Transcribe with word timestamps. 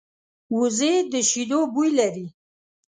وزې 0.57 0.93
د 1.11 1.13
شیدو 1.29 1.59
بوی 1.73 1.89
لري 1.99 2.27